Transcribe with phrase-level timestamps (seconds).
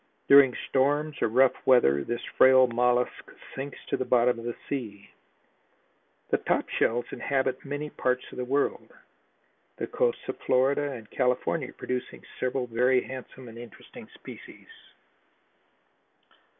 [0.27, 5.11] During storms or rough weather this frail mollusk sinks to the bottom of the sea.
[6.31, 8.91] The top shells inhabit many parts of the world,
[9.77, 14.69] the coasts of Florida and California producing several very handsome and interesting species.